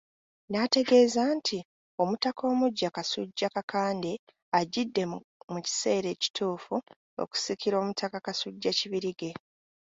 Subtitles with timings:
[0.49, 1.57] N'ategeeza nti,
[2.01, 4.11] Omutaka omuggya Kasujja Kakande
[4.59, 5.03] ajjidde
[5.53, 6.75] mu kiseera kituufu
[7.23, 9.31] okusikira Omutaka Kasujja Kibirige.